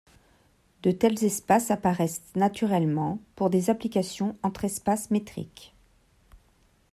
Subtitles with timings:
[0.81, 5.75] De tels espaces apparaissent naturellement pour des applications entre espaces métriques.